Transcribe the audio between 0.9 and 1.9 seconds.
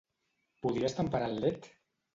temperar el led?